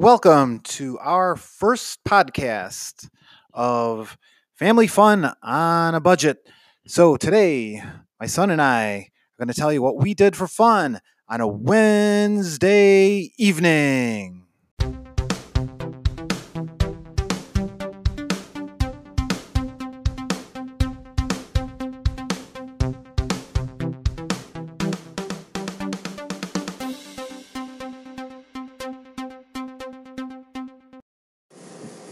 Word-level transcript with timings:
Welcome 0.00 0.60
to 0.60 0.96
our 1.00 1.34
first 1.34 2.04
podcast 2.04 3.08
of 3.52 4.16
Family 4.54 4.86
Fun 4.86 5.32
on 5.42 5.96
a 5.96 6.00
Budget. 6.00 6.38
So, 6.86 7.16
today, 7.16 7.82
my 8.20 8.26
son 8.26 8.52
and 8.52 8.62
I 8.62 9.08
are 9.08 9.44
going 9.44 9.52
to 9.52 9.60
tell 9.60 9.72
you 9.72 9.82
what 9.82 9.96
we 9.96 10.14
did 10.14 10.36
for 10.36 10.46
fun 10.46 11.00
on 11.28 11.40
a 11.40 11.48
Wednesday 11.48 13.32
evening. 13.38 14.47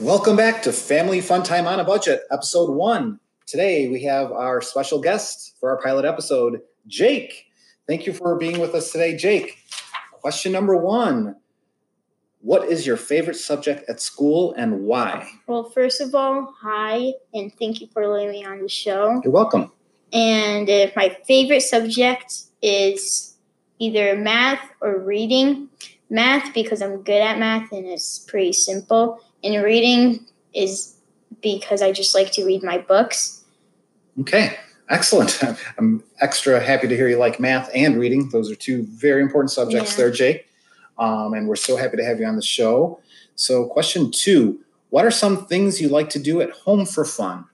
Welcome 0.07 0.37
back 0.37 0.63
to 0.63 0.73
Family 0.73 1.21
Fun 1.21 1.43
Time 1.43 1.67
on 1.67 1.81
a 1.81 1.85
Budget, 1.85 2.23
episode 2.31 2.71
one. 2.71 3.19
Today 3.45 3.89
we 3.89 4.05
have 4.05 4.31
our 4.31 4.63
special 4.63 5.01
guest 5.01 5.57
for 5.59 5.69
our 5.69 5.83
pilot 5.83 6.05
episode, 6.05 6.61
Jake. 6.87 7.47
Thank 7.89 8.07
you 8.07 8.13
for 8.13 8.39
being 8.39 8.61
with 8.61 8.73
us 8.73 8.93
today, 8.93 9.17
Jake. 9.17 9.59
Question 10.13 10.53
number 10.53 10.77
one 10.77 11.35
What 12.41 12.69
is 12.69 12.87
your 12.87 12.97
favorite 12.97 13.35
subject 13.35 13.91
at 13.91 14.01
school 14.01 14.55
and 14.57 14.85
why? 14.85 15.29
Well, 15.49 15.65
first 15.71 16.01
of 16.01 16.15
all, 16.15 16.55
hi, 16.61 17.15
and 17.35 17.53
thank 17.59 17.81
you 17.81 17.89
for 17.93 18.07
letting 18.07 18.31
me 18.31 18.45
on 18.45 18.63
the 18.63 18.69
show. 18.69 19.21
You're 19.25 19.33
welcome. 19.33 19.73
And 20.13 20.71
uh, 20.71 20.87
my 20.95 21.17
favorite 21.27 21.63
subject 21.63 22.33
is 22.63 23.35
either 23.81 24.15
math 24.15 24.71
or 24.81 25.01
reading. 25.01 25.69
Math 26.09 26.55
because 26.55 26.83
I'm 26.83 27.03
good 27.03 27.21
at 27.21 27.39
math 27.39 27.73
and 27.73 27.87
it's 27.87 28.21
pretty 28.21 28.53
simple. 28.53 29.21
And 29.43 29.63
reading 29.65 30.27
is 30.55 30.97
because 31.43 31.83
I 31.83 31.93
just 31.93 32.15
like 32.15 32.33
to 32.33 32.45
read 32.45 32.63
my 32.63 32.79
books. 32.79 33.45
Okay, 34.21 34.57
excellent. 34.89 35.41
I'm 35.79 36.03
extra 36.21 36.61
happy 36.61 36.89
to 36.89 36.97
hear 36.97 37.09
you 37.09 37.19
like 37.19 37.41
math 37.41 37.71
and 37.75 37.99
reading. 37.99 38.29
Those 38.31 38.51
are 38.51 38.55
two 38.55 38.85
very 38.85 39.21
important 39.21 39.51
subjects 39.51 39.93
Yeah. 39.93 39.97
there, 39.97 40.11
Jake. 40.11 40.47
Um, 40.99 41.35
and 41.35 41.47
we're 41.47 41.57
so 41.57 41.77
happy 41.77 41.97
to 41.99 42.05
have 42.05 42.21
you 42.21 42.27
on 42.27 42.37
the 42.37 42.43
show. 42.43 43.01
So, 43.35 43.67
question 43.67 44.11
two 44.11 44.61
What 44.91 45.05
are 45.05 45.11
some 45.11 45.47
things 45.47 45.81
you 45.81 45.89
like 45.89 46.09
to 46.11 46.19
do 46.19 46.41
at 46.41 46.51
home 46.51 46.87
for 46.87 47.05
fun? 47.05 47.45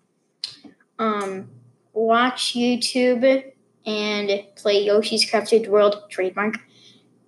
Um, 0.98 1.48
watch 1.92 2.54
YouTube 2.54 3.44
and 3.84 4.44
play 4.54 4.84
Yoshi's 4.84 5.28
Crafted 5.28 5.66
World 5.68 6.02
trademark. 6.08 6.54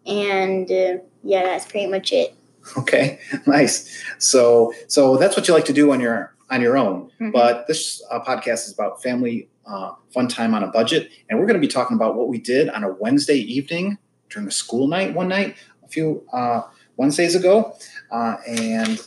And 0.07 0.71
uh, 0.71 0.99
yeah, 1.25 1.43
that's 1.43 1.67
pretty 1.67 1.87
much 1.87 2.13
it. 2.13 2.35
Okay, 2.79 3.19
nice. 3.47 4.03
So, 4.19 4.73
so 4.89 5.19
that's 5.19 5.37
what 5.37 5.47
you 5.47 5.53
like 5.53 5.67
to 5.67 5.73
do 5.75 5.93
on 5.93 6.01
your 6.01 6.35
on 6.51 6.63
your 6.63 6.79
own. 6.79 7.11
Mhm. 7.21 7.31
But 7.33 7.67
this 7.67 8.03
uh, 8.11 8.21
podcast 8.25 8.67
is 8.67 8.73
about 8.73 9.03
family 9.03 9.51
uh, 9.67 9.93
fun 10.15 10.29
time 10.29 10.55
on 10.55 10.63
a 10.63 10.69
budget, 10.69 11.11
and 11.29 11.39
we're 11.39 11.45
going 11.47 11.61
to 11.61 11.67
be 11.67 11.69
talking 11.69 11.95
about 11.95 12.17
what 12.17 12.29
we 12.29 12.39
did 12.39 12.71
on 12.71 12.83
a 12.83 12.91
Wednesday 12.95 13.37
evening 13.37 13.99
during 14.31 14.49
a 14.49 14.51
school 14.51 14.89
night 14.89 15.13
one 15.15 15.29
night 15.29 15.57
a 15.85 15.89
few 15.89 16.23
uh, 16.33 16.63
Wednesdays 16.97 17.35
ago, 17.35 17.77
uh, 18.11 18.37
and 18.49 18.99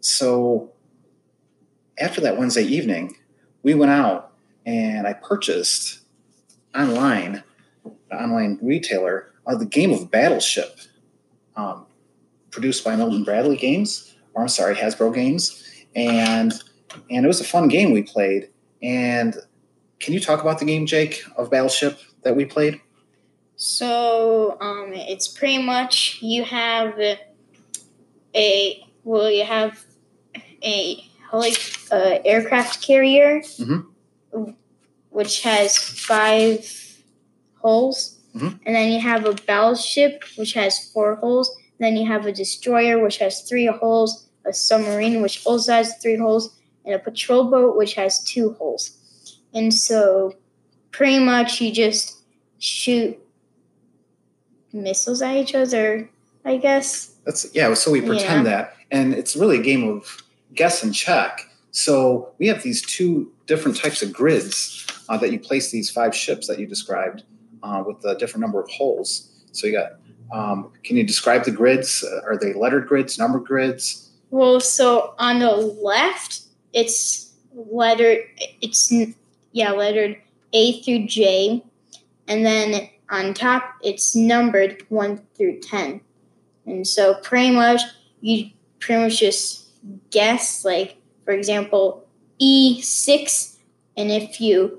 so 0.00 0.72
after 2.00 2.20
that 2.20 2.36
Wednesday 2.36 2.64
evening, 2.64 3.16
we 3.62 3.74
went 3.74 3.92
out 3.92 4.32
and 4.66 5.06
I 5.06 5.12
purchased 5.12 6.00
online, 6.74 7.42
an 7.84 8.18
online 8.18 8.58
retailer, 8.60 9.30
uh, 9.46 9.54
the 9.56 9.66
game 9.66 9.92
of 9.92 10.10
Battleship. 10.10 10.78
Um, 11.58 11.86
produced 12.52 12.84
by 12.84 12.94
Milton 12.94 13.24
Bradley 13.24 13.56
Games, 13.56 14.14
or 14.32 14.42
I'm 14.42 14.48
sorry, 14.48 14.76
Hasbro 14.76 15.12
Games, 15.12 15.64
and 15.96 16.52
and 17.10 17.24
it 17.24 17.28
was 17.28 17.40
a 17.40 17.44
fun 17.44 17.66
game 17.66 17.90
we 17.90 18.02
played. 18.02 18.48
And 18.80 19.36
can 19.98 20.14
you 20.14 20.20
talk 20.20 20.40
about 20.40 20.60
the 20.60 20.64
game, 20.64 20.86
Jake, 20.86 21.20
of 21.36 21.50
Battleship 21.50 21.98
that 22.22 22.36
we 22.36 22.44
played? 22.44 22.80
So 23.56 24.56
um, 24.60 24.92
it's 24.94 25.26
pretty 25.26 25.60
much 25.60 26.22
you 26.22 26.44
have 26.44 26.96
a 28.36 28.86
well, 29.02 29.28
you 29.30 29.44
have 29.44 29.84
a 30.62 31.04
like 31.32 31.58
uh, 31.90 32.18
aircraft 32.24 32.82
carrier, 32.82 33.40
Mhm. 33.40 33.86
which 35.10 35.42
has 35.42 35.76
five 35.76 36.64
holes, 37.56 38.17
Mhm. 38.38 38.60
and 38.64 38.74
then 38.74 38.92
you 38.92 39.00
have 39.00 39.24
a 39.26 39.32
battleship 39.46 40.24
which 40.36 40.52
has 40.54 40.78
four 40.92 41.16
holes. 41.16 41.54
Then 41.78 41.96
you 41.96 42.06
have 42.06 42.26
a 42.26 42.32
destroyer 42.32 43.02
which 43.02 43.18
has 43.18 43.42
three 43.42 43.66
holes, 43.66 44.26
a 44.44 44.52
submarine 44.52 45.22
which 45.22 45.44
also 45.46 45.72
has 45.72 45.96
three 46.02 46.16
holes, 46.16 46.56
and 46.84 46.94
a 46.94 46.98
patrol 46.98 47.44
boat 47.50 47.76
which 47.76 47.94
has 47.94 48.22
two 48.24 48.52
holes. 48.54 48.96
And 49.54 49.72
so, 49.72 50.34
pretty 50.90 51.18
much, 51.18 51.60
you 51.60 51.72
just 51.72 52.16
shoot 52.58 53.18
missiles 54.72 55.22
at 55.22 55.36
each 55.36 55.54
other, 55.54 56.08
I 56.44 56.56
guess. 56.56 57.14
That's 57.24 57.46
yeah. 57.54 57.72
So 57.74 57.90
we 57.90 58.00
pretend 58.00 58.46
that, 58.46 58.74
and 58.90 59.14
it's 59.14 59.36
really 59.36 59.58
a 59.58 59.62
game 59.62 59.88
of 59.88 60.22
guess 60.54 60.82
and 60.82 60.94
check. 60.94 61.48
So 61.70 62.30
we 62.38 62.46
have 62.48 62.62
these 62.62 62.82
two 62.82 63.30
different 63.46 63.76
types 63.76 64.02
of 64.02 64.12
grids 64.12 64.86
uh, 65.08 65.16
that 65.18 65.30
you 65.32 65.38
place 65.38 65.70
these 65.70 65.90
five 65.90 66.14
ships 66.14 66.46
that 66.48 66.58
you 66.58 66.66
described 66.66 67.22
uh, 67.62 67.82
with 67.86 68.04
a 68.04 68.16
different 68.16 68.42
number 68.42 68.60
of 68.60 68.68
holes. 68.70 69.30
So 69.52 69.66
you 69.66 69.72
got. 69.72 69.92
Um, 70.30 70.72
can 70.84 70.98
you 70.98 71.04
describe 71.04 71.44
the 71.44 71.50
grids? 71.50 72.04
Uh, 72.04 72.20
are 72.26 72.36
they 72.36 72.52
lettered 72.52 72.86
grids, 72.86 73.18
numbered 73.18 73.44
grids? 73.44 74.10
Well, 74.30 74.60
so 74.60 75.14
on 75.18 75.38
the 75.38 75.50
left, 75.56 76.42
it's 76.74 77.32
lettered. 77.54 78.18
It's 78.60 78.92
yeah, 79.52 79.70
lettered 79.70 80.18
A 80.52 80.82
through 80.82 81.06
J, 81.06 81.64
and 82.26 82.44
then 82.44 82.90
on 83.08 83.32
top, 83.32 83.72
it's 83.82 84.14
numbered 84.14 84.84
one 84.90 85.22
through 85.34 85.60
ten. 85.60 86.02
And 86.66 86.86
so, 86.86 87.14
pretty 87.22 87.50
much, 87.50 87.80
you 88.20 88.50
pretty 88.80 89.02
much 89.04 89.20
just 89.20 89.68
guess. 90.10 90.62
Like, 90.62 90.98
for 91.24 91.32
example, 91.32 92.06
E 92.38 92.82
six, 92.82 93.56
and 93.96 94.10
if 94.10 94.42
you 94.42 94.78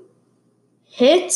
hit, 0.84 1.34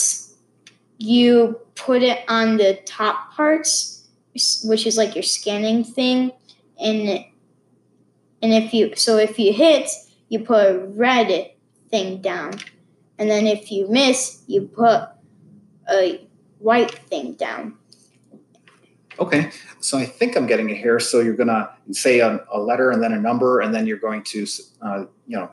you 0.99 1.60
put 1.75 2.03
it 2.03 2.25
on 2.28 2.56
the 2.56 2.81
top 2.84 3.32
parts, 3.32 4.09
which 4.65 4.87
is 4.87 4.97
like 4.97 5.15
your 5.15 5.22
scanning 5.22 5.84
thing, 5.84 6.32
and 6.81 7.25
and 8.43 8.53
if 8.53 8.75
you 8.75 8.94
so 8.97 9.16
if 9.16 9.38
you 9.38 9.53
hit, 9.53 9.88
you 10.28 10.41
put 10.41 10.66
a 10.66 10.78
red 10.78 11.53
thing 11.91 12.21
down. 12.21 12.53
And 13.19 13.31
then 13.31 13.47
if 13.47 13.71
you 13.71 13.88
miss, 13.88 14.43
you 14.47 14.62
put 14.62 15.09
a 15.91 16.27
white 16.59 16.93
thing 16.93 17.34
down. 17.34 17.76
Okay, 19.21 19.53
so 19.78 19.97
I 19.97 20.06
think 20.06 20.37
I'm 20.37 20.47
getting 20.47 20.71
it 20.71 20.76
here. 20.76 20.99
So 20.99 21.21
you're 21.21 21.37
gonna 21.37 21.71
say 21.93 22.19
a, 22.19 22.44
a 22.53 22.59
letter 22.59 22.91
and 22.91 23.03
then 23.03 23.12
a 23.12 23.21
number, 23.21 23.61
and 23.61 23.72
then 23.72 23.87
you're 23.87 23.99
going 23.99 24.25
to, 24.25 24.47
uh, 24.82 25.05
you 25.28 25.37
know, 25.37 25.50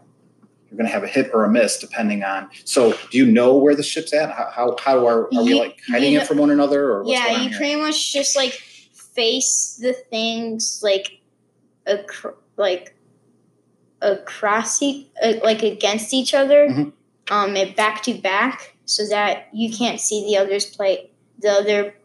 you're 0.71 0.77
gonna 0.77 0.89
have 0.89 1.03
a 1.03 1.07
hit 1.07 1.29
or 1.33 1.43
a 1.43 1.49
miss 1.51 1.77
depending 1.79 2.23
on. 2.23 2.49
So 2.63 2.93
do 3.11 3.17
you 3.17 3.25
know 3.25 3.57
where 3.57 3.75
the 3.75 3.83
ship's 3.83 4.13
at? 4.13 4.31
How 4.31 4.49
how, 4.55 4.75
how 4.81 5.05
are, 5.05 5.25
are 5.35 5.43
we 5.43 5.53
like 5.53 5.79
hiding 5.89 6.13
you 6.13 6.21
it 6.21 6.27
from 6.27 6.37
one 6.37 6.49
another, 6.49 6.91
or 6.93 7.03
yeah, 7.05 7.41
you 7.41 7.49
here? 7.49 7.57
pretty 7.57 7.75
much 7.75 8.13
just 8.13 8.35
like 8.37 8.53
face 8.53 9.77
the 9.81 9.91
things 9.93 10.79
like 10.81 11.19
acro- 11.85 12.37
like 12.55 12.95
across 14.01 14.81
each, 14.81 15.07
uh, 15.21 15.33
like 15.43 15.61
against 15.61 16.13
each 16.13 16.33
other, 16.33 16.67
Mhm. 16.69 16.93
um, 17.29 17.55
and 17.55 17.75
back 17.75 18.01
to 18.03 18.13
back, 18.13 18.75
so 18.85 19.05
that 19.07 19.47
you 19.53 19.71
can't 19.75 19.99
see 19.99 20.23
the 20.25 20.37
other's 20.37 20.65
play 20.65 21.09
the 21.39 21.49
other 21.51 21.95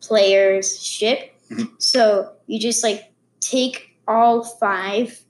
player's 0.00 0.80
ship. 0.82 1.32
Mhm. 1.50 1.70
So 1.78 2.30
you 2.46 2.60
just 2.60 2.82
like 2.84 3.10
take 3.40 3.96
all 4.06 4.44
five, 4.44 5.20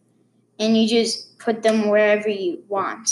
and 0.58 0.76
you 0.76 0.88
just 0.88 1.38
put 1.38 1.62
them 1.62 1.88
wherever 1.88 2.28
you 2.28 2.62
want. 2.68 3.10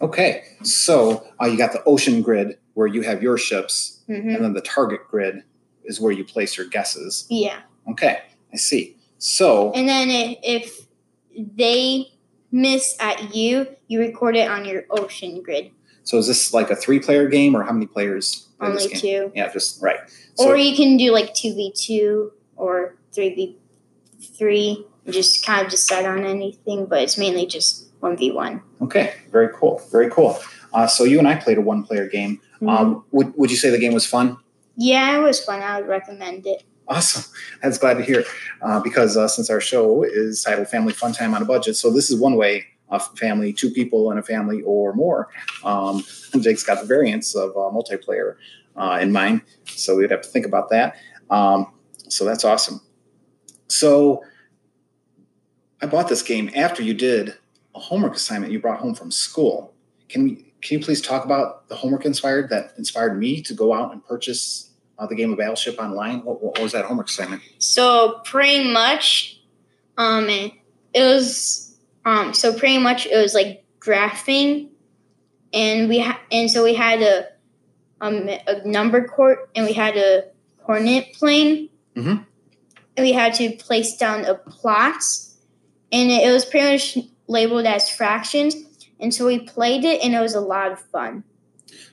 Okay, 0.00 0.42
so 0.62 1.26
uh, 1.40 1.46
you 1.46 1.56
got 1.56 1.72
the 1.72 1.82
ocean 1.84 2.20
grid 2.22 2.58
where 2.74 2.86
you 2.86 3.02
have 3.02 3.22
your 3.22 3.38
ships, 3.38 4.02
hmm 4.06 4.12
and 4.14 4.44
then 4.44 4.52
the 4.52 4.60
target 4.60 5.00
grid 5.08 5.42
is 5.84 6.00
where 6.00 6.12
you 6.12 6.24
place 6.24 6.56
your 6.56 6.66
guesses. 6.66 7.26
Yeah. 7.30 7.60
Okay, 7.90 8.18
I 8.52 8.56
see. 8.56 8.96
So 9.18 9.72
And 9.72 9.88
then 9.88 10.10
i- 10.10 10.38
if 10.42 10.86
they 11.36 12.12
miss 12.50 12.96
at 13.00 13.34
you, 13.34 13.66
you 13.88 14.00
record 14.00 14.36
it 14.36 14.48
on 14.50 14.64
your 14.64 14.84
ocean 14.90 15.42
grid. 15.42 15.70
so 16.02 16.18
is 16.18 16.26
this 16.26 16.52
like 16.52 16.70
a 16.70 16.76
three 16.76 16.98
player 17.00 17.28
game, 17.28 17.54
or 17.56 17.62
how 17.62 17.72
many 17.72 17.86
players? 17.86 18.48
play 18.58 18.70
this 18.72 18.82
Only 18.84 18.94
game? 18.94 19.00
two. 19.00 19.32
Yeah, 19.34 19.52
just 19.52 19.80
right. 19.82 19.98
So, 20.34 20.48
or 20.50 20.56
you 20.56 20.74
can 20.76 20.96
do 20.96 21.12
like 21.12 21.34
2v2 21.34 22.30
or 22.56 22.96
3v3 23.16 24.76
and 24.76 24.84
just 25.12 25.44
kind 25.44 25.64
of 25.64 25.70
decide 25.70 26.06
on 26.06 26.24
anything, 26.24 26.86
but 26.86 27.02
it's 27.02 27.18
mainly 27.18 27.46
just 27.46 27.98
1v1. 28.00 28.60
Okay, 28.82 29.14
very 29.30 29.48
cool, 29.54 29.82
very 29.90 30.10
cool. 30.10 30.38
Uh, 30.72 30.86
so 30.86 31.04
you 31.04 31.18
and 31.18 31.28
I 31.28 31.36
played 31.36 31.58
a 31.58 31.60
one-player 31.60 32.08
game. 32.08 32.40
Mm-hmm. 32.56 32.68
Um, 32.68 33.04
would 33.12 33.36
would 33.36 33.50
you 33.50 33.56
say 33.56 33.70
the 33.70 33.78
game 33.78 33.94
was 33.94 34.06
fun? 34.06 34.36
Yeah, 34.76 35.18
it 35.18 35.22
was 35.22 35.44
fun. 35.44 35.62
I 35.62 35.80
would 35.80 35.88
recommend 35.88 36.46
it. 36.46 36.64
Awesome. 36.88 37.24
That's 37.62 37.78
glad 37.78 37.94
to 37.94 38.02
hear. 38.02 38.24
Uh, 38.60 38.80
because 38.80 39.16
uh, 39.16 39.28
since 39.28 39.48
our 39.48 39.60
show 39.60 40.02
is 40.02 40.42
titled 40.42 40.68
Family 40.68 40.92
Fun 40.92 41.12
Time 41.12 41.32
on 41.34 41.42
a 41.42 41.44
Budget, 41.44 41.76
so 41.76 41.90
this 41.90 42.10
is 42.10 42.18
one 42.20 42.36
way 42.36 42.66
a 42.90 43.00
family, 43.00 43.52
two 43.52 43.70
people 43.70 44.10
in 44.10 44.18
a 44.18 44.22
family 44.22 44.62
or 44.62 44.92
more. 44.92 45.28
Um, 45.64 46.04
Jake's 46.38 46.62
got 46.62 46.80
the 46.80 46.86
variants 46.86 47.34
of 47.34 47.50
uh, 47.50 47.70
multiplayer 47.70 48.36
uh, 48.76 48.98
in 49.00 49.12
mind, 49.12 49.42
so 49.64 49.96
we'd 49.96 50.10
have 50.10 50.22
to 50.22 50.28
think 50.28 50.44
about 50.44 50.68
that. 50.70 50.96
Um, 51.30 51.72
so 52.08 52.24
that's 52.24 52.44
awesome. 52.44 52.80
So 53.68 54.22
I 55.84 55.86
bought 55.86 56.08
this 56.08 56.22
game 56.22 56.50
after 56.56 56.82
you 56.82 56.94
did 56.94 57.34
a 57.74 57.78
homework 57.78 58.14
assignment 58.14 58.50
you 58.50 58.58
brought 58.58 58.80
home 58.80 58.94
from 58.94 59.10
school. 59.10 59.74
Can 60.08 60.24
we? 60.24 60.54
Can 60.62 60.78
you 60.78 60.80
please 60.82 61.02
talk 61.02 61.26
about 61.26 61.68
the 61.68 61.74
homework 61.74 62.06
inspired 62.06 62.48
that 62.48 62.72
inspired 62.78 63.18
me 63.18 63.42
to 63.42 63.52
go 63.52 63.74
out 63.74 63.92
and 63.92 64.02
purchase 64.02 64.70
uh, 64.98 65.06
the 65.06 65.14
game 65.14 65.30
of 65.30 65.36
Battleship 65.36 65.78
online? 65.78 66.24
What, 66.24 66.42
what, 66.42 66.58
was 66.58 66.72
that 66.72 66.86
homework 66.86 67.08
assignment? 67.08 67.42
So 67.58 68.22
pretty 68.24 68.72
much, 68.72 69.42
um, 69.98 70.26
it 70.30 70.54
was 70.94 71.76
um, 72.06 72.32
so 72.32 72.58
pretty 72.58 72.78
much 72.78 73.04
it 73.04 73.18
was 73.18 73.34
like 73.34 73.62
graphing, 73.78 74.70
and 75.52 75.90
we 75.90 75.98
ha- 75.98 76.20
and 76.32 76.50
so 76.50 76.64
we 76.64 76.72
had 76.72 77.02
a 77.02 77.26
um 78.00 78.30
a 78.46 78.66
number 78.66 79.06
court 79.06 79.50
and 79.54 79.66
we 79.66 79.74
had 79.74 79.98
a 79.98 80.30
coordinate 80.64 81.12
plane, 81.12 81.68
mm-hmm. 81.94 82.08
and 82.08 82.26
we 82.96 83.12
had 83.12 83.34
to 83.34 83.54
place 83.56 83.98
down 83.98 84.24
a 84.24 84.34
plots, 84.34 85.33
and 85.94 86.10
it, 86.10 86.32
was 86.32 86.44
pretty 86.44 86.72
much 86.72 86.98
labeled 87.28 87.64
as 87.64 87.88
fractions 87.88 88.54
and 89.00 89.12
so 89.12 89.26
we 89.26 89.40
played 89.40 89.84
it, 89.84 90.02
and 90.02 90.14
it 90.14 90.20
was 90.20 90.34
a 90.34 90.40
lot 90.40 90.72
of 90.72 90.80
fun. 90.80 91.24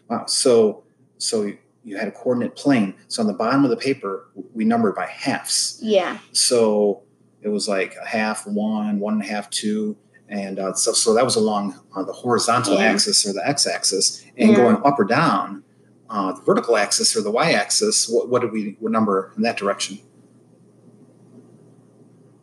Wow. 0.10 0.26
So, 0.28 0.84
so 1.18 1.52
you 1.84 1.98
had 1.98 2.08
a 2.08 2.12
coordinate 2.12 2.56
plane. 2.56 2.94
So 3.08 3.22
on 3.22 3.28
the 3.28 3.34
bottom 3.34 3.64
of 3.64 3.70
the 3.70 3.78
paper, 3.78 4.30
we 4.54 4.66
numbered 4.66 4.96
by 4.96 5.08
halves. 5.08 5.80
Yeah. 5.82 6.20
So 6.32 7.04
it 7.42 7.50
was 7.50 7.68
like 7.68 7.96
a 8.02 8.06
half, 8.06 8.46
one, 8.46 9.00
one 9.00 9.16
and 9.16 9.24
a 9.24 9.26
half, 9.26 9.50
two. 9.50 9.98
And 10.30 10.60
uh, 10.60 10.74
so, 10.74 10.94
so 10.94 11.14
that 11.14 11.26
was 11.26 11.36
along 11.36 11.78
uh, 11.96 12.04
the 12.04 12.14
horizontal 12.14 12.76
yeah. 12.76 12.86
axis 12.86 13.28
or 13.28 13.34
the 13.34 13.46
x-axis, 13.46 14.24
and 14.38 14.52
yeah. 14.52 14.56
going 14.56 14.78
up 14.86 14.98
or 14.98 15.04
down, 15.04 15.64
uh, 16.10 16.32
the 16.32 16.42
vertical 16.44 16.78
axis 16.78 17.16
or 17.18 17.22
the 17.22 17.32
y-axis. 17.32 18.08
What, 18.08 18.30
what 18.30 18.42
did 18.42 18.54
we 18.54 18.78
what 18.80 18.94
number 18.94 19.34
in 19.36 19.44
that 19.44 19.58
direction? 19.58 20.00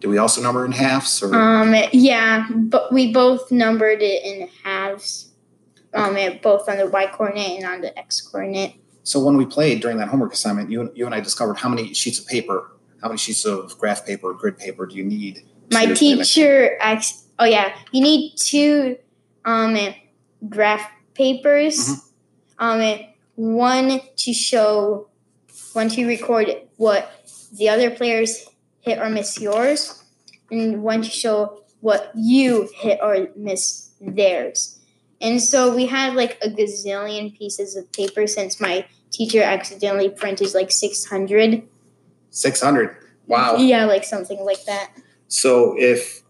Do 0.00 0.09
we 0.09 0.19
also 0.19 0.41
number 0.41 0.65
in 0.65 0.73
halves? 0.73 1.23
Or? 1.23 1.35
Um, 1.35 1.75
yeah, 1.93 2.47
but 2.50 2.93
we 2.93 3.12
both 3.12 3.50
numbered 3.50 4.00
it 4.00 4.25
in 4.25 4.49
halves. 4.62 5.31
Um, 5.95 6.17
both 6.43 6.69
on 6.69 6.77
the 6.77 6.87
y 6.87 7.06
coordinate 7.06 7.59
and 7.59 7.67
on 7.67 7.81
the 7.81 7.99
x 7.99 8.21
coordinate. 8.21 8.75
So 9.05 9.19
when 9.19 9.39
we 9.39 9.47
played 9.47 9.81
during 9.81 9.97
that 9.97 10.09
homework 10.09 10.35
assignment, 10.35 10.71
you 10.71 10.93
you 10.95 11.06
and 11.06 11.15
I 11.15 11.21
discovered 11.21 11.55
how 11.55 11.71
many 11.71 11.95
sheets 11.95 12.19
of 12.19 12.27
paper, 12.27 12.71
how 13.00 13.09
many 13.09 13.19
sheets 13.19 13.47
of 13.47 13.77
graph 13.79 14.05
paper, 14.05 14.35
grid 14.35 14.59
paper 14.59 14.85
do 14.87 14.97
you 14.97 15.05
need? 15.05 15.45
My 15.73 15.87
teacher 15.87 16.77
asked, 16.81 17.27
oh 17.39 17.47
yeah, 17.47 17.75
you 17.91 18.03
need 18.03 18.37
two 18.37 18.99
um 19.47 19.79
graph 20.49 20.89
papers. 21.15 21.79
Mm-hmm. 21.79 22.65
Um, 22.65 22.99
one 23.37 24.01
to 24.17 24.33
show, 24.35 25.09
one 25.73 25.89
to 25.91 26.06
record 26.06 26.49
what 26.77 27.31
the 27.53 27.69
other 27.69 27.91
players 27.91 28.47
hit 28.88 28.99
or 28.99 29.11
miss 29.11 29.40
yours, 29.40 30.02
and 30.50 30.82
one 30.82 31.02
to 31.02 31.11
show 31.11 31.62
what 31.81 32.11
you 32.14 32.69
hit 32.75 32.99
or 33.02 33.29
miss 33.37 33.90
theirs. 34.00 34.81
And 35.20 35.43
so 35.43 35.75
we 35.75 35.87
had 35.87 36.14
like 36.14 36.38
a 36.43 36.49
gazillion 36.49 37.37
pieces 37.37 37.76
of 37.76 37.90
paper 37.93 38.26
since 38.26 38.61
my 38.61 38.87
teacher 39.11 39.43
accidentally 39.43 40.08
printed 40.08 40.55
like 40.55 40.70
600. 40.70 41.62
600. 42.31 42.96
Wow. 43.26 43.56
Yeah, 43.56 43.85
like 43.85 44.05
something 44.05 44.44
like 44.44 44.64
that. 44.64 44.93
So 45.29 45.75
if 45.79 46.23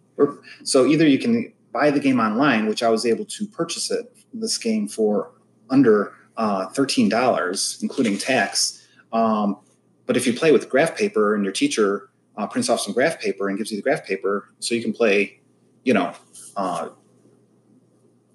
so 0.64 0.86
either 0.86 1.06
you 1.06 1.18
can 1.18 1.52
buy 1.72 1.90
the 1.90 2.00
game 2.00 2.18
online, 2.18 2.66
which 2.66 2.82
I 2.82 2.88
was 2.88 3.06
able 3.06 3.24
to 3.26 3.46
purchase 3.46 3.90
it 3.90 4.12
this 4.32 4.58
game 4.58 4.88
for 4.88 5.30
under 5.70 6.12
uh, 6.36 6.68
$13, 6.70 7.82
including 7.82 8.18
tax. 8.18 8.86
Um, 9.12 9.58
but 10.06 10.16
if 10.16 10.26
you 10.26 10.32
play 10.32 10.50
with 10.50 10.68
graph 10.68 10.96
paper 10.96 11.34
and 11.34 11.44
your 11.44 11.52
teacher 11.52 12.08
uh, 12.38 12.46
prints 12.46 12.68
off 12.68 12.80
some 12.80 12.94
graph 12.94 13.20
paper 13.20 13.48
and 13.48 13.58
gives 13.58 13.70
you 13.70 13.76
the 13.76 13.82
graph 13.82 14.06
paper 14.06 14.48
so 14.60 14.74
you 14.74 14.80
can 14.80 14.92
play, 14.92 15.40
you 15.82 15.92
know, 15.92 16.14
uh, 16.56 16.88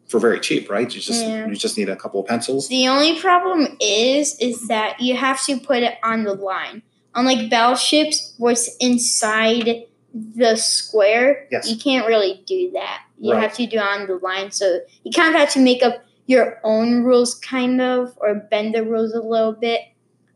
for 0.07 0.19
very 0.19 0.39
cheap, 0.39 0.69
right? 0.69 0.93
You 0.93 1.01
just 1.01 1.23
yeah. 1.25 1.47
you 1.47 1.55
just 1.55 1.77
need 1.77 1.89
a 1.89 1.95
couple 1.95 2.19
of 2.19 2.27
pencils. 2.27 2.67
The 2.67 2.87
only 2.87 3.19
problem 3.19 3.77
is 3.79 4.37
is 4.39 4.67
that 4.67 4.99
you 4.99 5.15
have 5.15 5.43
to 5.45 5.59
put 5.59 5.81
it 5.81 5.97
on 6.03 6.23
the 6.23 6.35
line. 6.35 6.83
Unlike 7.15 7.49
battleships, 7.49 8.35
what's 8.37 8.75
inside 8.77 9.85
the 10.13 10.55
square, 10.55 11.47
yes. 11.49 11.69
you 11.69 11.77
can't 11.77 12.05
really 12.05 12.43
do 12.45 12.71
that. 12.71 13.03
You 13.19 13.33
right. 13.33 13.41
have 13.41 13.53
to 13.53 13.65
do 13.65 13.77
it 13.77 13.81
on 13.81 14.07
the 14.07 14.15
line. 14.17 14.51
So 14.51 14.81
you 15.03 15.11
kind 15.11 15.33
of 15.33 15.39
have 15.39 15.51
to 15.53 15.59
make 15.59 15.81
up 15.81 16.03
your 16.25 16.59
own 16.63 17.03
rules, 17.03 17.35
kind 17.35 17.81
of, 17.81 18.17
or 18.17 18.35
bend 18.35 18.75
the 18.75 18.83
rules 18.83 19.13
a 19.13 19.21
little 19.21 19.53
bit. 19.53 19.81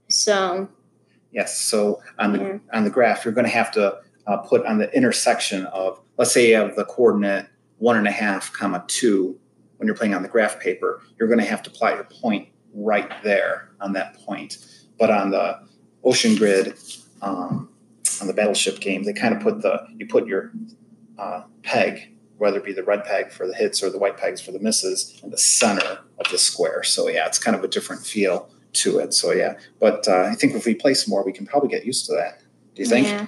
So 0.07 0.69
Yes. 1.37 1.55
So 1.55 2.01
on 2.17 2.33
the 2.33 2.39
yeah. 2.39 2.57
on 2.73 2.83
the 2.83 2.89
graph, 2.89 3.23
you're 3.23 3.33
going 3.33 3.45
to 3.45 3.51
have 3.51 3.69
to 3.73 3.99
uh, 4.25 4.37
put 4.37 4.65
on 4.65 4.79
the 4.79 4.91
intersection 4.91 5.67
of, 5.67 6.01
let's 6.17 6.31
say, 6.31 6.49
you 6.49 6.55
have 6.55 6.75
the 6.75 6.83
coordinate 6.83 7.45
one 7.77 7.95
and 7.95 8.07
a 8.07 8.11
half 8.11 8.51
comma 8.53 8.83
two. 8.87 9.39
When 9.77 9.85
you're 9.85 9.95
playing 9.95 10.15
on 10.15 10.23
the 10.23 10.29
graph 10.29 10.59
paper, 10.59 10.99
you're 11.19 11.27
going 11.27 11.39
to 11.39 11.45
have 11.45 11.61
to 11.61 11.69
plot 11.69 11.93
your 11.93 12.05
point 12.05 12.47
right 12.73 13.11
there 13.21 13.69
on 13.79 13.93
that 13.93 14.17
point. 14.17 14.57
But 14.97 15.11
on 15.11 15.29
the 15.29 15.59
ocean 16.03 16.35
grid, 16.35 16.73
um, 17.21 17.69
on 18.19 18.25
the 18.25 18.33
battleship 18.33 18.79
game, 18.79 19.03
they 19.03 19.13
kind 19.13 19.35
of 19.35 19.39
put 19.43 19.61
the 19.61 19.85
you 19.95 20.07
put 20.07 20.25
your 20.25 20.51
uh, 21.19 21.43
peg, 21.61 22.15
whether 22.39 22.57
it 22.57 22.65
be 22.65 22.73
the 22.73 22.83
red 22.83 23.03
peg 23.03 23.31
for 23.31 23.45
the 23.45 23.53
hits 23.53 23.83
or 23.83 23.91
the 23.91 23.99
white 23.99 24.17
pegs 24.17 24.41
for 24.41 24.51
the 24.51 24.59
misses, 24.59 25.19
in 25.21 25.29
the 25.29 25.37
center 25.37 25.99
of 26.17 26.31
the 26.31 26.39
square. 26.39 26.81
So 26.81 27.07
yeah, 27.07 27.27
it's 27.27 27.37
kind 27.37 27.55
of 27.55 27.63
a 27.63 27.67
different 27.67 28.03
feel 28.03 28.49
to 28.83 28.99
it. 28.99 29.13
So 29.13 29.31
yeah, 29.31 29.57
but 29.79 30.07
uh, 30.07 30.23
I 30.31 30.35
think 30.35 30.53
if 30.53 30.65
we 30.65 30.75
play 30.75 30.93
some 30.93 31.11
more, 31.11 31.23
we 31.23 31.33
can 31.33 31.45
probably 31.45 31.69
get 31.69 31.85
used 31.85 32.05
to 32.07 32.13
that. 32.13 32.41
Do 32.75 32.81
you 32.81 32.87
think? 32.87 33.07
Yeah. 33.07 33.27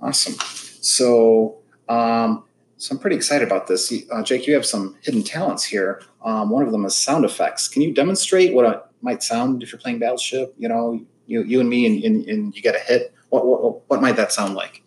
Awesome. 0.00 0.34
So, 0.82 1.58
um, 1.88 2.44
so 2.76 2.94
I'm 2.94 2.98
pretty 3.00 3.16
excited 3.16 3.46
about 3.46 3.66
this. 3.66 3.92
Uh, 4.12 4.22
Jake, 4.22 4.46
you 4.46 4.54
have 4.54 4.66
some 4.66 4.96
hidden 5.02 5.22
talents 5.22 5.64
here. 5.64 6.02
Um, 6.22 6.50
one 6.50 6.62
of 6.62 6.70
them 6.72 6.84
is 6.84 6.94
sound 6.94 7.24
effects. 7.24 7.68
Can 7.68 7.82
you 7.82 7.94
demonstrate 7.94 8.52
what 8.52 8.66
it 8.66 8.82
might 9.00 9.22
sound 9.22 9.62
if 9.62 9.72
you're 9.72 9.80
playing 9.80 9.98
Battleship? 9.98 10.54
You 10.58 10.68
know, 10.68 11.00
you 11.26 11.42
you 11.42 11.60
and 11.60 11.68
me, 11.68 11.86
and, 11.86 12.04
and, 12.04 12.28
and 12.28 12.54
you 12.54 12.62
get 12.62 12.76
a 12.76 12.78
hit. 12.78 13.14
What, 13.30 13.46
what 13.46 13.88
what 13.88 14.00
might 14.02 14.16
that 14.16 14.32
sound 14.32 14.54
like? 14.54 14.82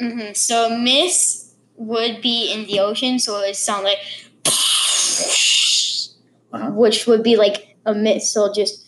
Mm-hmm. 0.00 0.32
So 0.32 0.76
miss 0.76 1.54
would 1.76 2.22
be 2.22 2.52
in 2.52 2.66
the 2.66 2.80
ocean, 2.80 3.18
so 3.18 3.38
it 3.40 3.46
would 3.48 3.56
sound 3.56 3.84
like, 3.84 3.98
uh-huh. 6.52 6.70
which 6.70 7.06
would 7.06 7.22
be 7.22 7.36
like 7.36 7.76
a 7.84 7.94
missile 7.94 8.52
just 8.52 8.87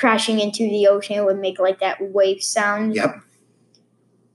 crashing 0.00 0.40
into 0.40 0.62
the 0.62 0.86
ocean 0.86 1.26
would 1.26 1.38
make 1.38 1.58
like 1.58 1.78
that 1.80 1.98
wave 2.00 2.42
sound. 2.42 2.94
Yep. 2.96 3.20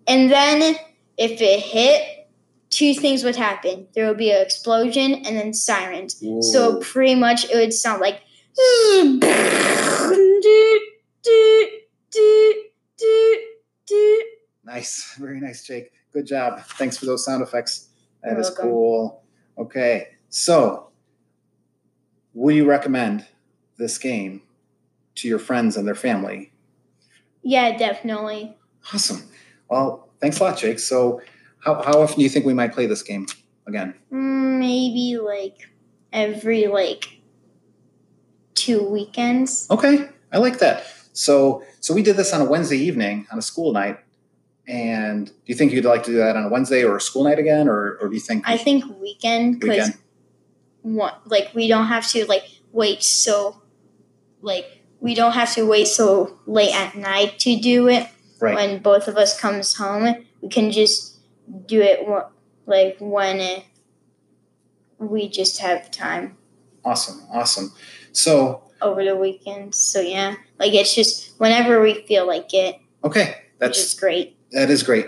And 0.06 0.32
then 0.32 0.76
if 1.18 1.42
it 1.42 1.60
hit, 1.60 2.30
two 2.70 2.94
things 2.94 3.24
would 3.24 3.36
happen. 3.36 3.88
There 3.96 4.08
would 4.08 4.18
be 4.18 4.30
an 4.32 4.44
explosion 4.44 5.16
and 5.16 5.36
then 5.36 5.56
sirens. 5.56 6.20
Whoa. 6.22 6.42
So 6.42 6.80
pretty 6.82 7.16
much 7.16 7.46
it 7.46 7.56
would 7.56 7.74
sound 7.74 8.00
like 8.00 8.22
Nice. 14.64 15.16
Very 15.18 15.40
nice, 15.40 15.66
Jake. 15.66 15.92
Good 16.14 16.28
job. 16.28 16.60
Thanks 16.78 16.98
for 16.98 17.08
those 17.08 17.26
sound 17.26 17.42
effects. 17.42 17.90
That 18.22 18.32
You're 18.32 18.40
is 18.40 18.50
welcome. 18.50 18.70
cool. 18.70 19.24
Okay. 19.58 20.10
So, 20.30 20.90
would 22.34 22.56
you 22.56 22.66
recommend 22.66 23.26
this 23.78 23.98
game 23.98 24.42
to 25.16 25.28
your 25.28 25.40
friends 25.40 25.78
and 25.78 25.88
their 25.88 25.96
family. 25.96 26.52
Yeah, 27.42 27.78
definitely. 27.78 28.58
Awesome. 28.94 29.24
Well, 29.70 30.10
thanks 30.20 30.40
a 30.40 30.44
lot, 30.44 30.58
Jake. 30.58 30.80
So, 30.80 31.22
how, 31.60 31.82
how 31.82 32.02
often 32.02 32.18
do 32.18 32.24
you 32.24 32.30
think 32.30 32.46
we 32.46 32.54
might 32.54 32.74
play 32.74 32.86
this 32.86 33.02
game 33.02 33.26
again? 33.68 33.94
Mm, 34.12 34.60
maybe 34.60 35.18
like 35.18 35.70
every 36.12 36.68
like 36.68 37.22
two 38.56 38.84
weekends. 38.84 39.68
Okay, 39.70 40.10
I 40.32 40.38
like 40.38 40.60
that. 40.60 40.86
So, 41.14 41.64
so 41.80 41.94
we 41.94 42.02
did 42.02 42.18
this 42.18 42.34
on 42.34 42.42
a 42.42 42.46
Wednesday 42.46 42.78
evening 42.78 43.28
on 43.32 43.38
a 43.38 43.42
school 43.42 43.72
night. 43.72 44.00
And 44.68 45.28
do 45.28 45.34
you 45.46 45.56
think 45.56 45.72
you'd 45.72 45.86
like 45.86 46.04
to 46.04 46.12
do 46.12 46.18
that 46.18 46.36
on 46.36 46.46
a 46.46 46.50
Wednesday 46.50 46.84
or 46.84 46.98
a 46.98 47.02
school 47.02 47.24
night 47.24 47.38
again, 47.38 47.68
or, 47.68 47.98
or 48.02 48.10
do 48.10 48.16
you 48.16 48.20
think? 48.20 48.44
I 48.48 48.58
think 48.58 48.84
weekend 49.00 49.60
because, 49.60 49.92
like, 50.84 51.54
we 51.54 51.68
don't 51.68 51.86
have 51.86 52.08
to 52.10 52.26
like 52.26 52.50
wait 52.72 53.04
so, 53.04 53.62
like 54.42 54.82
we 55.00 55.14
don't 55.14 55.34
have 55.34 55.54
to 55.56 55.66
wait 55.66 55.88
so 55.88 56.40
late 56.46 56.74
at 56.74 56.96
night 56.96 57.40
to 57.40 57.60
do 57.60 57.88
it. 57.88 58.08
Right. 58.40 58.56
When 58.56 58.82
both 58.82 59.08
of 59.08 59.18
us 59.18 59.40
comes 59.40 59.76
home, 59.76 60.26
we 60.42 60.50
can 60.50 60.72
just 60.72 61.18
do 61.66 61.82
it 61.82 62.08
like 62.66 62.98
when 63.00 63.40
it, 63.40 63.64
we 64.98 65.30
just 65.30 65.60
have 65.60 65.90
time. 65.92 66.38
Awesome, 66.84 67.22
awesome. 67.32 67.72
So 68.12 68.64
over 68.82 69.04
the 69.04 69.16
weekend. 69.16 69.76
So 69.76 70.00
yeah, 70.02 70.36
like 70.60 70.74
it's 70.74 70.94
just 70.94 71.40
whenever 71.40 71.82
we 71.82 72.06
feel 72.06 72.28
like 72.28 72.54
it. 72.54 72.78
Okay, 73.04 73.36
That's 73.60 73.94
great. 73.94 74.38
that 74.52 74.70
is 74.70 74.84
great. 74.84 75.08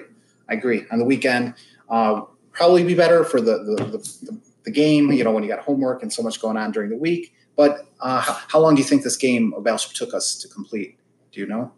I 0.50 0.54
agree. 0.54 0.86
On 0.92 1.00
the 1.00 1.06
weekend, 1.06 1.56
uh, 1.90 2.22
probably 2.52 2.84
be 2.84 2.96
better 2.96 3.24
for 3.24 3.42
the, 3.42 3.58
the 3.58 3.86
the 3.98 4.40
the 4.66 4.72
game. 4.72 5.12
You 5.12 5.24
know, 5.24 5.32
when 5.32 5.44
you 5.44 5.50
got 5.50 5.60
homework 5.60 6.02
and 6.04 6.12
so 6.12 6.24
much 6.24 6.42
going 6.42 6.58
on 6.58 6.72
during 6.72 6.90
the 6.90 6.98
week. 6.98 7.34
But 7.58 7.88
uh, 8.00 8.22
how, 8.22 8.38
how 8.48 8.60
long 8.60 8.76
do 8.76 8.82
you 8.82 8.88
think 8.88 9.04
this 9.04 9.18
game 9.18 9.54
of 9.54 9.64
Battleship 9.64 9.94
took 9.94 10.14
us 10.14 10.36
to 10.36 10.48
complete? 10.48 10.98
Do 11.32 11.42
you 11.42 11.48
know? 11.48 11.72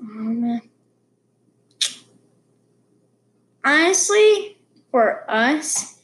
Um, 0.00 0.62
honestly, 3.64 4.56
for 4.90 5.30
us, 5.30 5.98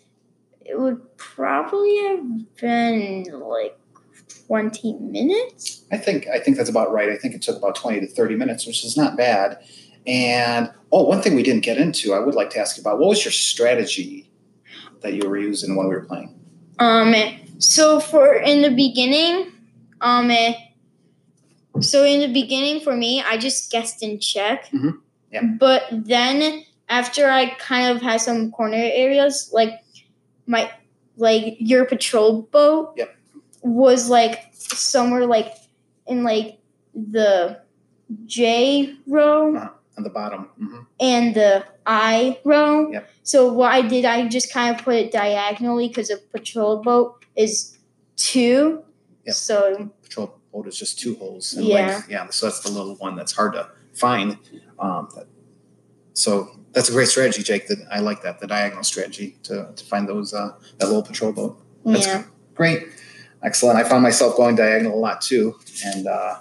it 0.61 0.79
would 0.79 1.17
probably 1.17 1.97
have 2.09 2.57
been 2.57 3.25
like 3.41 3.79
20 4.47 4.95
minutes. 4.95 5.85
I 5.93 5.97
think 5.97 6.27
I 6.27 6.39
think 6.39 6.57
that's 6.57 6.69
about 6.69 6.93
right. 6.93 7.09
I 7.09 7.17
think 7.17 7.35
it 7.35 7.43
took 7.43 7.57
about 7.57 7.77
twenty 7.77 8.01
to 8.01 8.07
thirty 8.07 8.35
minutes, 8.35 8.67
which 8.67 8.85
is 8.85 8.97
not 8.97 9.17
bad. 9.17 9.59
And 10.07 10.71
oh, 10.93 11.05
one 11.05 11.23
thing 11.23 11.35
we 11.35 11.43
didn't 11.43 11.65
get 11.65 11.79
into, 11.79 12.15
I 12.15 12.19
would 12.19 12.35
like 12.35 12.51
to 12.51 12.59
ask 12.59 12.77
you 12.77 12.83
about. 12.83 12.99
What 12.99 13.09
was 13.09 13.25
your 13.25 13.33
strategy 13.33 14.31
that 15.01 15.15
you 15.15 15.29
were 15.29 15.39
using 15.39 15.77
when 15.77 15.89
we 15.89 15.95
were 15.95 16.05
playing? 16.05 16.35
Um, 16.79 17.15
so 17.59 18.01
for 18.01 18.35
in 18.35 18.63
the 18.63 18.71
beginning, 18.71 19.53
um, 20.01 20.31
so 21.81 22.05
in 22.05 22.21
the 22.21 22.33
beginning 22.33 22.81
for 22.81 22.97
me, 22.97 23.23
I 23.23 23.37
just 23.39 23.71
guessed 23.71 24.03
in 24.03 24.19
check. 24.21 24.67
Mhm. 24.71 24.99
Yeah. 25.33 25.43
But 25.59 25.85
then 25.91 26.65
after 26.89 27.29
I 27.29 27.51
kind 27.55 27.95
of 27.95 28.03
had 28.03 28.21
some 28.21 28.51
corner 28.51 28.77
areas, 28.79 29.51
like 29.53 29.73
my 30.47 30.71
like 31.17 31.57
your 31.59 31.85
patrol 31.85 32.43
boat 32.43 32.95
Yep. 32.97 33.15
was 33.63 34.09
like 34.09 34.51
somewhere 34.55 35.27
like 35.27 35.53
in 36.07 36.23
like 36.25 36.59
the 36.95 37.61
J 38.25 38.95
row 39.07 39.55
On 39.97 40.03
the 40.05 40.11
bottom. 40.11 40.49
hmm 40.59 40.79
and 41.01 41.35
the 41.35 41.65
I 41.91 42.39
row. 42.45 42.91
Yep. 42.93 43.11
So 43.23 43.51
what 43.53 43.73
I 43.73 43.81
did, 43.81 44.05
I 44.05 44.29
just 44.29 44.53
kind 44.53 44.77
of 44.77 44.85
put 44.85 44.95
it 44.97 45.11
diagonally 45.11 45.89
because 45.89 46.11
a 46.11 46.19
patrol 46.19 46.83
boat 46.83 47.25
is 47.35 47.79
two. 48.17 48.83
Yep. 49.25 49.35
So 49.35 49.91
Patrol 50.03 50.39
boat 50.53 50.67
is 50.69 50.77
just 50.79 50.99
two 50.99 51.15
holes 51.17 51.55
in 51.55 51.65
Yeah. 51.65 51.75
length. 51.75 52.11
Yeah, 52.11 52.27
so 52.31 52.47
that's 52.47 52.61
the 52.61 52.71
little 52.71 52.95
one 52.97 53.17
that's 53.17 53.33
hard 53.33 53.55
to 53.55 53.69
find. 53.95 54.37
Um, 54.79 55.09
that- 55.17 55.27
so 56.13 56.51
that's 56.73 56.89
a 56.89 56.93
great 56.93 57.09
strategy, 57.09 57.43
Jake. 57.43 57.69
That 57.69 57.79
I 57.91 58.01
like 58.01 58.23
that 58.23 58.39
the 58.41 58.47
diagonal 58.47 58.85
strategy 58.85 59.39
to, 59.45 59.69
to 59.75 59.85
find 59.85 60.09
those 60.09 60.35
uh, 60.35 60.53
that 60.79 60.87
little 60.87 61.03
patrol 61.03 61.33
boat. 61.33 61.61
That's 61.87 62.07
yeah, 62.07 62.25
Great, 62.55 62.83
excellent. 63.43 63.79
I 63.79 63.89
found 63.89 64.03
myself 64.03 64.37
going 64.37 64.57
diagonal 64.57 64.95
a 64.95 65.01
lot 65.01 65.21
too, 65.23 65.59
and 65.87 66.07
uh, 66.07 66.37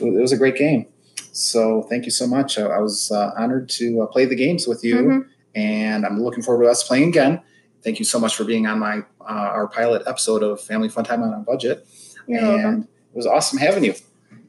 it 0.00 0.04
was- 0.04 0.14
it 0.16 0.20
was 0.20 0.32
a 0.32 0.36
great 0.36 0.56
game. 0.56 0.86
So 1.32 1.82
thank 1.82 2.04
you 2.04 2.10
so 2.10 2.26
much. 2.26 2.58
I, 2.58 2.62
I 2.66 2.78
was 2.78 3.10
uh, 3.10 3.30
honored 3.36 3.68
to 3.70 4.02
uh, 4.02 4.06
play 4.06 4.24
the 4.26 4.34
games 4.36 4.66
with 4.66 4.84
you, 4.84 4.96
Mhm. 4.96 5.26
and 5.54 6.04
I'm 6.06 6.22
looking 6.22 6.42
forward 6.42 6.64
to 6.64 6.70
us 6.70 6.82
playing 6.82 7.08
again. 7.08 7.40
Thank 7.82 7.98
you 7.98 8.04
so 8.04 8.18
much 8.18 8.36
for 8.36 8.44
being 8.44 8.66
on 8.66 8.78
my 8.78 8.98
uh, 9.20 9.24
our 9.56 9.68
pilot 9.68 10.02
episode 10.06 10.42
of 10.42 10.60
Family 10.60 10.88
Fun 10.88 11.04
Time 11.04 11.22
on 11.22 11.32
a 11.32 11.38
Budget. 11.38 11.86
you're 12.26 12.38
and 12.38 12.46
welcome. 12.62 12.80
it 12.82 13.16
was 13.16 13.26
awesome 13.26 13.58
having 13.58 13.84
you. 13.84 13.94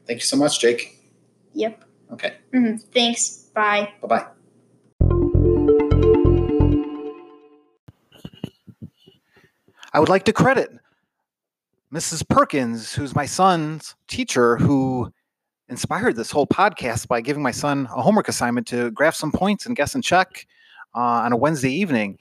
Thank 0.06 0.20
you 0.20 0.26
so 0.26 0.36
much, 0.36 0.60
Jake. 0.60 0.98
Yep. 1.54 1.84
Okay, 2.12 2.34
Mhm. 2.52 2.82
Thanks. 2.92 3.46
Bye. 3.54 3.92
bye 4.02 4.08
bye. 4.08 4.26
I 9.92 10.00
would 10.00 10.08
like 10.08 10.24
to 10.24 10.32
credit 10.32 10.70
Mrs. 11.92 12.26
Perkins, 12.28 12.94
who's 12.94 13.14
my 13.14 13.26
son's 13.26 13.94
teacher, 14.08 14.56
who 14.56 15.12
inspired 15.68 16.16
this 16.16 16.30
whole 16.30 16.46
podcast 16.46 17.08
by 17.08 17.20
giving 17.20 17.42
my 17.42 17.50
son 17.50 17.88
a 17.94 18.02
homework 18.02 18.28
assignment 18.28 18.66
to 18.68 18.90
graph 18.90 19.14
some 19.14 19.32
points 19.32 19.66
and 19.66 19.76
guess 19.76 19.94
and 19.94 20.04
check 20.04 20.46
uh, 20.94 20.98
on 20.98 21.32
a 21.32 21.36
Wednesday 21.36 21.72
evening. 21.72 22.18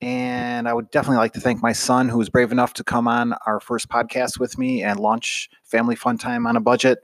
And 0.00 0.68
I 0.68 0.74
would 0.74 0.90
definitely 0.90 1.18
like 1.18 1.32
to 1.34 1.40
thank 1.40 1.62
my 1.62 1.72
son, 1.72 2.08
who 2.08 2.18
was 2.18 2.28
brave 2.28 2.52
enough 2.52 2.74
to 2.74 2.84
come 2.84 3.08
on 3.08 3.34
our 3.46 3.60
first 3.60 3.88
podcast 3.88 4.38
with 4.38 4.58
me 4.58 4.82
and 4.82 5.00
launch 5.00 5.48
Family 5.64 5.96
Fun 5.96 6.18
Time 6.18 6.46
on 6.46 6.56
a 6.56 6.60
Budget. 6.60 6.98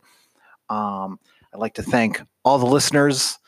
Um, 0.68 1.18
I'd 1.52 1.60
like 1.60 1.74
to 1.74 1.82
thank 1.82 2.20
all 2.44 2.58
the 2.58 2.66
listeners 2.66 3.38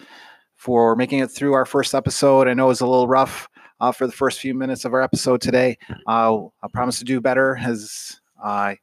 for 0.56 0.96
making 0.96 1.18
it 1.18 1.28
through 1.28 1.52
our 1.54 1.66
first 1.66 1.94
episode. 1.94 2.48
I 2.48 2.54
know 2.54 2.66
it 2.66 2.68
was 2.68 2.80
a 2.80 2.86
little 2.86 3.08
rough 3.08 3.48
uh, 3.80 3.92
for 3.92 4.06
the 4.06 4.12
first 4.12 4.40
few 4.40 4.54
minutes 4.54 4.84
of 4.84 4.94
our 4.94 5.02
episode 5.02 5.40
today. 5.40 5.76
Uh, 6.06 6.44
I 6.62 6.68
promise 6.72 6.98
to 7.00 7.04
do 7.04 7.20
better 7.20 7.58
as 7.60 8.20
I 8.42 8.78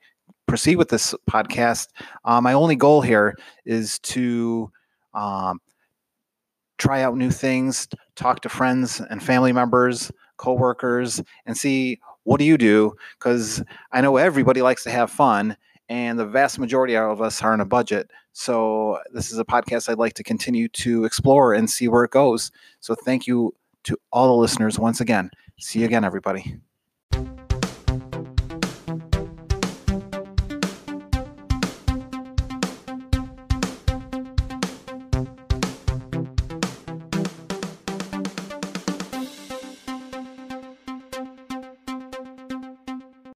proceed 0.50 0.77
with 0.77 0.89
this 0.89 1.13
podcast. 1.29 1.88
Uh, 2.25 2.41
my 2.41 2.53
only 2.53 2.75
goal 2.75 3.01
here 3.01 3.36
is 3.65 4.00
to 4.00 4.72
um, 5.13 5.60
try 6.77 7.03
out 7.03 7.15
new 7.15 7.32
things, 7.32 7.88
talk 8.15 8.41
to 8.41 8.50
friends 8.50 9.00
and 9.10 9.22
family 9.24 9.53
members, 9.53 10.12
coworkers, 10.38 11.22
and 11.46 11.56
see 11.56 12.00
what 12.24 12.39
do 12.39 12.46
you 12.46 12.58
do? 12.58 12.94
Because 13.18 13.63
I 13.91 14.01
know 14.01 14.18
everybody 14.18 14.62
likes 14.62 14.84
to 14.84 14.91
have 14.91 15.10
fun, 15.10 15.56
and 15.88 16.20
the 16.20 16.25
vast 16.25 16.60
majority 16.60 16.96
of 16.96 17.22
us 17.22 17.41
are 17.41 17.53
on 17.53 17.62
a 17.62 17.65
budget. 17.65 18.12
So 18.34 19.00
this 19.13 19.32
is 19.32 19.39
a 19.39 19.46
podcast 19.46 19.89
I'd 19.89 19.98
like 19.98 20.13
to 20.15 20.24
continue 20.24 20.68
to 20.70 21.06
explore 21.06 21.53
and 21.53 21.70
see 21.70 21.88
where 21.88 22.03
it 22.03 22.12
goes. 22.12 22.51
So 22.79 22.96
thank 22.96 23.25
you 23.25 23.53
to 23.86 23.98
all 24.12 24.27
the 24.27 24.41
listeners 24.41 24.77
once 24.77 25.01
again. 25.01 25.29
See 25.60 25.79
you 25.79 25.86
again, 25.86 26.03
everybody. 26.03 26.60